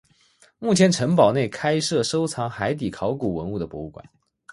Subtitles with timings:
[0.57, 4.03] 目前城堡内开设收藏海底考古文物的博物馆。